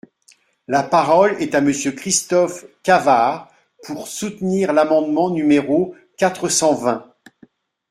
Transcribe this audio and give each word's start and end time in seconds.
La 0.67 0.81
parole 0.81 1.37
est 1.39 1.53
à 1.53 1.61
Monsieur 1.61 1.91
Christophe 1.91 2.65
Cavard, 2.81 3.49
pour 3.83 4.07
soutenir 4.07 4.73
l’amendement 4.73 5.29
numéro 5.29 5.93
quatre 6.17 6.49
cent 6.49 6.73
vingt. 6.73 7.05